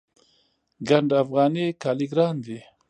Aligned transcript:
ګنډ 0.87 1.09
افغاني 1.23 1.65
کالي 1.81 2.07
ګران 2.13 2.35
دي 2.45 2.59